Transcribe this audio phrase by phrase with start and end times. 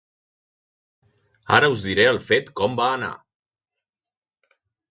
[1.59, 3.13] Ara us diré el fet com va anar.